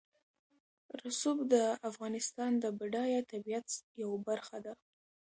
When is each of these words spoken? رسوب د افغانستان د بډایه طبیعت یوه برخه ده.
رسوب 1.03 1.37
د 1.53 1.55
افغانستان 1.89 2.51
د 2.63 2.65
بډایه 2.79 3.21
طبیعت 3.31 3.67
یوه 4.01 4.17
برخه 4.27 4.57
ده. 4.65 4.73